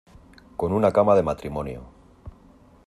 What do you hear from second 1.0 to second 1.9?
de matrimonio